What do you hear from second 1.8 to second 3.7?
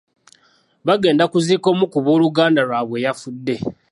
ku booluganda lwabwe eyafudde.